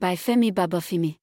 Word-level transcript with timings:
by 0.00 0.14
Femi 0.16 0.52
Babafemi. 0.52 1.16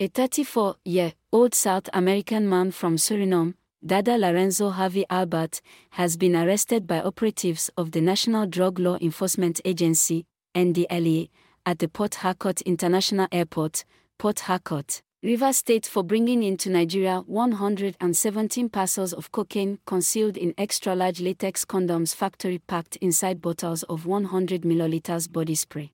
A 0.00 0.08
34 0.08 0.76
year 0.84 1.12
old 1.32 1.54
South 1.54 1.88
American 1.92 2.48
man 2.48 2.70
from 2.70 2.96
Suriname, 2.96 3.54
Dadda 3.84 4.18
Lorenzo 4.18 4.70
Harvy 4.70 5.04
Albert, 5.10 5.60
has 5.90 6.16
been 6.16 6.36
arrested 6.36 6.86
by 6.86 7.00
operatives 7.00 7.70
of 7.76 7.92
the 7.92 8.00
National 8.00 8.46
Drug 8.46 8.78
Law 8.78 8.98
Enforcement 9.00 9.60
Agency, 9.64 10.26
NDLEA, 10.54 11.28
at 11.64 11.78
the 11.78 11.88
Port 11.88 12.16
Harcourt 12.16 12.60
International 12.62 13.28
Airport, 13.32 13.84
Port 14.18 14.40
Harcourt, 14.40 15.02
Rivers 15.22 15.56
State 15.56 15.86
for 15.86 16.04
bringing 16.04 16.42
into 16.42 16.70
Nigeria 16.70 17.20
117 17.26 18.68
parcels 18.68 19.12
of 19.12 19.32
cocaine 19.32 19.78
concealed 19.86 20.36
in 20.36 20.54
extra 20.56 20.94
large 20.94 21.20
latex 21.20 21.64
condoms 21.64 22.14
factory 22.14 22.58
packed 22.58 22.96
inside 22.96 23.40
bottles 23.40 23.82
of 23.84 24.06
100 24.06 24.62
milliliters 24.62 25.30
body 25.30 25.54
spray. 25.54 25.92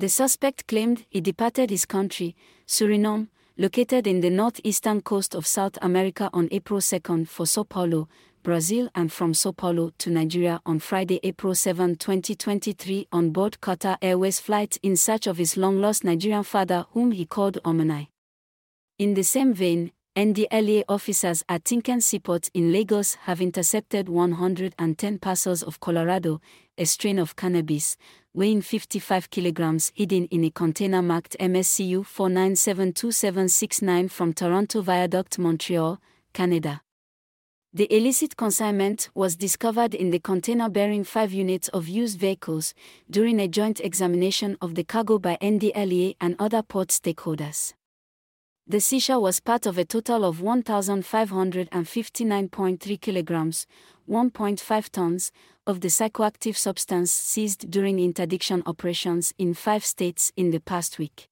The 0.00 0.08
suspect 0.08 0.66
claimed 0.66 1.04
he 1.10 1.20
departed 1.20 1.68
his 1.68 1.84
country, 1.84 2.34
Suriname, 2.66 3.28
located 3.58 4.06
in 4.06 4.22
the 4.22 4.30
northeastern 4.30 5.02
coast 5.02 5.34
of 5.34 5.46
South 5.46 5.76
America 5.82 6.30
on 6.32 6.48
April 6.52 6.80
2 6.80 7.26
for 7.26 7.44
Sao 7.44 7.64
Paulo, 7.64 8.08
Brazil 8.42 8.88
and 8.94 9.12
from 9.12 9.34
Sao 9.34 9.52
Paulo 9.52 9.92
to 9.98 10.08
Nigeria 10.08 10.58
on 10.64 10.78
Friday, 10.78 11.20
April 11.22 11.54
7, 11.54 11.96
2023 11.96 13.08
on 13.12 13.28
board 13.28 13.58
Qatar 13.60 13.98
Airways 14.00 14.40
flight 14.40 14.78
in 14.82 14.96
search 14.96 15.26
of 15.26 15.36
his 15.36 15.58
long-lost 15.58 16.02
Nigerian 16.02 16.44
father 16.44 16.86
whom 16.92 17.10
he 17.10 17.26
called 17.26 17.58
Omanai. 17.62 18.08
In 18.98 19.12
the 19.12 19.22
same 19.22 19.52
vein, 19.52 19.92
NDLEA 20.16 20.84
officers 20.88 21.44
at 21.48 21.64
Tincan 21.64 22.02
Seaport 22.02 22.50
in 22.52 22.72
Lagos 22.72 23.14
have 23.26 23.40
intercepted 23.40 24.08
110 24.08 25.18
parcels 25.18 25.62
of 25.62 25.78
Colorado, 25.78 26.40
a 26.76 26.84
strain 26.84 27.18
of 27.18 27.36
cannabis, 27.36 27.96
weighing 28.32 28.62
55 28.62 29.28
kilograms 29.30 29.90
hidden 29.94 30.26
in 30.26 30.44
a 30.44 30.50
container 30.50 31.02
marked 31.02 31.36
MSCU 31.40 32.06
4972769 32.06 34.08
from 34.10 34.32
Toronto 34.32 34.82
Viaduct, 34.82 35.36
Montreal, 35.38 35.98
Canada. 36.32 36.82
The 37.72 37.92
illicit 37.96 38.36
consignment 38.36 39.10
was 39.14 39.36
discovered 39.36 39.94
in 39.94 40.10
the 40.10 40.18
container 40.18 40.68
bearing 40.68 41.04
five 41.04 41.32
units 41.32 41.68
of 41.68 41.86
used 41.88 42.18
vehicles 42.18 42.74
during 43.08 43.38
a 43.40 43.48
joint 43.48 43.80
examination 43.80 44.58
of 44.60 44.74
the 44.74 44.84
cargo 44.84 45.18
by 45.18 45.38
NDLEA 45.40 46.16
and 46.20 46.36
other 46.38 46.62
port 46.62 46.88
stakeholders. 46.88 47.72
The 48.66 48.80
seizure 48.80 49.18
was 49.18 49.40
part 49.40 49.64
of 49.66 49.78
a 49.78 49.84
total 49.84 50.24
of 50.24 50.40
1,559.3 50.40 53.00
kilograms, 53.00 53.66
1.5 54.10 54.90
tons, 54.90 55.32
of 55.66 55.80
the 55.80 55.88
psychoactive 55.88 56.56
substance 56.56 57.12
seized 57.12 57.70
during 57.70 58.00
interdiction 58.00 58.62
operations 58.66 59.32
in 59.38 59.54
five 59.54 59.84
states 59.84 60.32
in 60.36 60.50
the 60.50 60.58
past 60.58 60.98
week. 60.98 61.28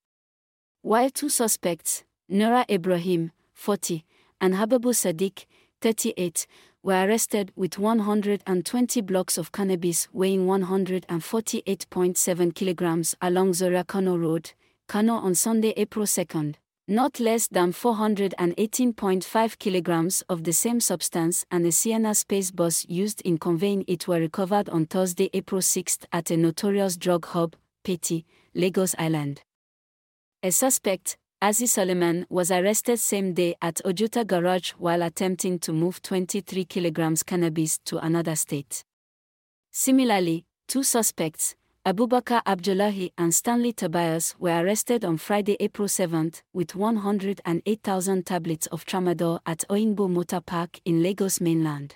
While 0.83 1.11
two 1.11 1.29
suspects, 1.29 2.05
Nura 2.31 2.65
Ibrahim, 2.71 3.33
40, 3.53 4.05
and 4.41 4.55
Hababu 4.55 4.95
Sadiq, 4.95 5.47
38, 5.81 6.47
were 6.85 7.05
arrested 7.05 7.51
with 7.57 7.79
120 7.79 9.01
blocks 9.01 9.37
of 9.37 9.51
cannabis 9.51 10.07
weighing 10.13 10.47
148.7 10.47 12.55
kilograms 12.55 13.17
along 13.21 13.55
Zaria 13.55 13.83
Kano 13.83 14.17
Road, 14.17 14.53
Kano 14.87 15.15
on 15.15 15.35
Sunday, 15.35 15.75
April 15.77 16.07
2nd. 16.07 16.55
Not 16.91 17.21
less 17.21 17.49
than 17.49 17.75
418.5 17.75 19.59
kilograms 19.59 20.23
of 20.31 20.45
the 20.45 20.55
same 20.55 20.81
substance 20.81 21.45
and 21.51 21.67
a 21.67 21.71
Sienna 21.71 22.15
space 22.15 22.51
bus 22.51 22.87
used 22.89 23.21
in 23.27 23.37
conveying 23.37 23.85
it 23.87 24.09
were 24.09 24.19
recovered 24.19 24.71
on 24.71 24.87
Thursday, 24.87 25.29
April 25.35 25.61
6 25.61 25.99
at 26.15 26.31
a 26.31 26.37
notorious 26.39 26.97
drug 26.97 27.27
hub, 27.27 27.57
Petty, 27.85 28.25
Lagos 28.55 28.95
Island. 28.99 29.43
A 30.43 30.51
suspect, 30.51 31.19
Aziz 31.43 31.75
Suleiman, 31.75 32.25
was 32.31 32.51
arrested 32.51 32.99
same 32.99 33.35
day 33.35 33.55
at 33.61 33.83
Ojota 33.85 34.27
Garage 34.27 34.71
while 34.79 35.03
attempting 35.03 35.59
to 35.59 35.75
move 35.75 36.01
23 36.01 36.65
kilograms 36.65 37.23
cannabis 37.23 37.77
to 37.85 37.99
another 37.99 38.35
state. 38.35 38.83
Similarly, 39.73 40.47
two 40.67 40.83
suspects, 40.83 41.55
Abubakar 41.89 42.43
Abdullahi 42.45 43.15
and 43.17 43.35
Stanley 43.35 43.73
Tobias 43.73 44.35
were 44.39 44.63
arrested 44.63 45.07
on 45.07 45.17
Friday, 45.17 45.57
April 45.59 45.89
7, 45.89 46.33
with 46.53 46.75
108,000 46.75 48.27
tablets 48.27 48.67
of 48.67 48.85
tramadol 48.85 49.41
at 49.47 49.65
Oyingbo 49.71 50.07
Motor 50.11 50.43
Park 50.43 50.81
in 50.85 51.03
Lagos 51.03 51.41
mainland. 51.41 51.95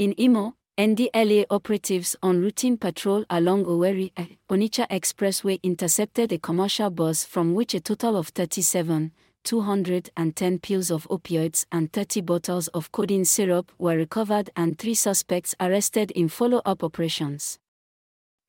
In 0.00 0.14
Imo, 0.18 0.56
NDLEA 0.76 1.44
operatives 1.48 2.16
on 2.24 2.40
routine 2.40 2.76
patrol 2.76 3.24
along 3.30 3.66
Owerri 3.66 4.10
Onitsha 4.50 4.88
Expressway 4.88 5.62
intercepted 5.62 6.32
a 6.32 6.38
commercial 6.38 6.90
bus 6.90 7.24
from 7.24 7.54
which 7.54 7.74
a 7.74 7.80
total 7.80 8.16
of 8.16 8.26
37, 8.30 9.12
210 9.44 10.58
pills 10.58 10.90
of 10.90 11.06
opioids 11.06 11.66
and 11.70 11.92
30 11.92 12.22
bottles 12.22 12.66
of 12.74 12.90
codeine 12.90 13.24
syrup 13.24 13.70
were 13.78 13.94
recovered 13.94 14.50
and 14.56 14.76
three 14.76 14.94
suspects 14.94 15.54
arrested 15.60 16.10
in 16.10 16.28
follow-up 16.28 16.82
operations. 16.82 17.60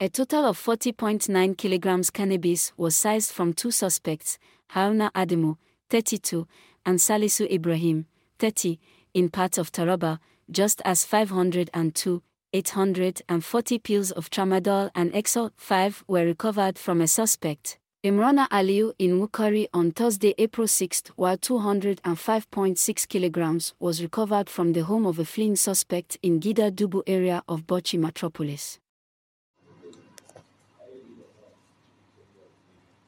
A 0.02 0.08
total 0.08 0.46
of 0.46 0.58
40.9 0.58 1.58
kilograms 1.58 2.10
cannabis 2.10 2.72
was 2.78 2.96
seized 2.96 3.34
from 3.34 3.52
two 3.52 3.70
suspects, 3.70 4.40
Haruna 4.72 5.12
Ademo, 5.12 5.58
32, 5.90 6.48
and 6.86 7.00
Salisu 7.00 7.52
Ibrahim, 7.52 8.06
30, 8.40 8.80
in 9.14 9.28
parts 9.28 9.58
of 9.58 9.74
Taraba, 9.74 10.20
just 10.50 10.82
as 10.86 11.04
502, 11.04 12.24
840 12.54 13.80
pills 13.80 14.12
of 14.12 14.30
tramadol 14.30 14.90
and 14.96 15.12
Exol 15.12 15.52
5 15.58 16.06
were 16.08 16.24
recovered 16.24 16.80
from 16.80 17.02
a 17.02 17.08
suspect. 17.08 17.78
Imrana 18.02 18.48
Aliu 18.48 18.94
in 19.00 19.20
Wukari 19.20 19.68
on 19.74 19.92
Thursday, 19.92 20.34
April 20.38 20.70
6, 20.70 21.04
while 21.18 21.36
205.6 21.38 23.08
kilograms 23.10 23.74
was 23.82 24.02
recovered 24.02 24.50
from 24.50 24.72
the 24.72 24.86
home 24.86 25.06
of 25.06 25.20
a 25.20 25.26
fleeing 25.26 25.58
suspect 25.58 26.18
in 26.24 26.40
Gida 26.40 26.72
Dubu 26.72 27.04
area 27.06 27.44
of 27.50 27.68
Bauchi 27.68 28.00
metropolis. 28.00 28.80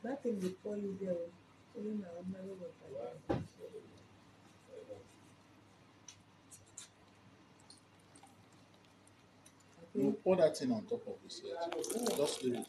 That 0.03 0.23
thing 0.23 0.39
will 0.39 0.49
call 0.63 0.77
you 0.77 0.97
there. 0.99 1.13
Now 1.75 2.07
I'm 2.19 2.31
never 2.31 2.55
going 2.55 2.71
You 9.93 10.17
pour 10.23 10.37
that 10.37 10.57
thing 10.57 10.71
on 10.71 10.83
top 10.83 11.05
of 11.07 11.15
this 11.23 11.41
head. 11.41 12.17
Just 12.17 12.43
leave 12.43 12.55
it. 12.55 12.67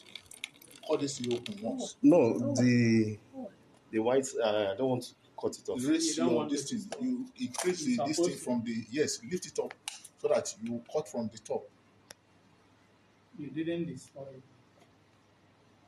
Cut 0.89 1.01
this 1.01 1.19
thing 1.19 1.33
open 1.33 1.57
once. 1.63 1.97
No, 2.03 2.53
the 2.55 3.17
the 3.91 3.99
white. 4.01 4.27
Uh, 4.43 4.73
I 4.73 4.77
don't 4.77 4.89
want 4.89 5.03
to 5.05 5.15
cut 5.41 5.57
it 5.57 5.69
off. 5.69 5.79
Raise 5.87 6.17
You 6.17 6.25
your 6.25 6.35
want 6.35 6.51
this 6.51 6.71
thing. 6.71 6.85
You 7.01 7.27
increase 7.39 7.85
the 7.85 8.05
this 8.07 8.19
thing 8.19 8.37
from 8.37 8.65
the 8.65 8.85
yes, 8.91 9.21
lift 9.31 9.47
it 9.47 9.59
up 9.61 9.73
so 10.19 10.29
that 10.29 10.53
you 10.63 10.83
cut 10.93 11.09
from 11.09 11.31
the 11.33 11.39
top. 11.39 11.63
You 13.39 13.51
didn't 13.51 13.87
destroy 13.87 14.23
it. 14.23 14.43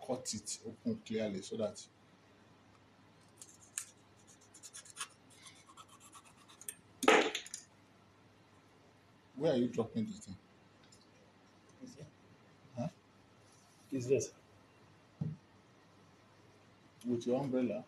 Cut 0.06 0.34
it 0.34 0.58
open 0.66 1.00
clearly 1.06 1.40
so 1.40 1.56
that 1.56 1.80
where 9.36 9.52
are 9.52 9.56
you 9.56 9.68
dropping 9.68 10.06
this 10.06 10.18
thing? 10.18 10.36
Huh? 12.78 12.88
Is 13.92 14.06
this? 14.06 14.30
With 17.06 17.26
your 17.26 17.40
umbrella? 17.40 17.84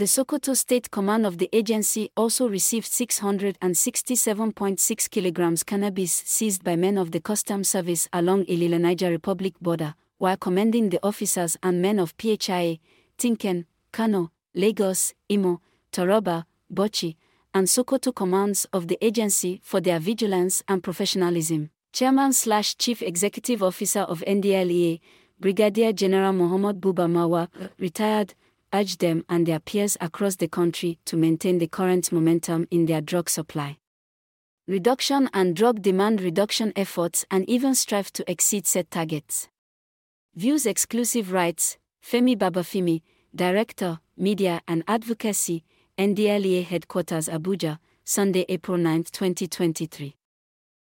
The 0.00 0.06
Sokoto 0.06 0.54
State 0.56 0.90
Command 0.90 1.26
of 1.26 1.36
the 1.36 1.50
agency 1.52 2.10
also 2.16 2.48
received 2.48 2.90
667.6 2.90 5.10
kilograms 5.10 5.62
cannabis 5.62 6.22
seized 6.24 6.64
by 6.64 6.74
men 6.74 6.96
of 6.96 7.10
the 7.10 7.20
Customs 7.20 7.68
Service 7.68 8.08
along 8.10 8.46
Illela 8.46 8.80
Niger 8.80 9.10
Republic 9.10 9.52
border, 9.60 9.94
while 10.16 10.38
commending 10.38 10.88
the 10.88 10.98
officers 11.06 11.58
and 11.62 11.82
men 11.82 11.98
of 11.98 12.16
PHIA, 12.16 12.78
Tincan, 13.18 13.66
Kano, 13.92 14.32
Lagos, 14.54 15.12
Imo, 15.28 15.60
Taraba, 15.92 16.46
Bauchi, 16.72 17.16
and 17.52 17.68
Sokoto 17.68 18.14
commands 18.14 18.64
of 18.72 18.88
the 18.88 18.96
agency 19.04 19.60
for 19.62 19.82
their 19.82 19.98
vigilance 19.98 20.62
and 20.66 20.82
professionalism. 20.82 21.68
Chairman 21.92 22.32
slash 22.32 22.74
Chief 22.78 23.02
Executive 23.02 23.62
Officer 23.62 24.00
of 24.00 24.24
NDLEA, 24.26 24.98
Brigadier 25.38 25.92
General 25.92 26.32
Muhammad 26.32 26.80
Buba 26.80 27.06
Marwa, 27.06 27.50
retired, 27.78 28.32
urged 28.72 29.00
them 29.00 29.24
and 29.28 29.46
their 29.46 29.60
peers 29.60 29.96
across 30.00 30.36
the 30.36 30.48
country 30.48 30.98
to 31.04 31.16
maintain 31.16 31.58
the 31.58 31.66
current 31.66 32.12
momentum 32.12 32.66
in 32.70 32.86
their 32.86 33.00
drug 33.00 33.28
supply. 33.28 33.78
Reduction 34.66 35.28
and 35.32 35.56
drug 35.56 35.82
demand 35.82 36.20
reduction 36.20 36.72
efforts 36.76 37.24
and 37.30 37.48
even 37.48 37.74
strive 37.74 38.12
to 38.12 38.30
exceed 38.30 38.66
set 38.66 38.90
targets. 38.90 39.48
Views 40.36 40.64
exclusive 40.66 41.32
rights, 41.32 41.76
Femi 42.04 42.36
Babafemi, 42.36 43.02
Director, 43.34 43.98
Media 44.16 44.60
and 44.68 44.84
Advocacy, 44.86 45.64
NDLEA 45.98 46.64
Headquarters 46.64 47.28
Abuja, 47.28 47.78
Sunday, 48.04 48.44
April 48.48 48.78
9, 48.78 49.04
2023. 49.04 50.16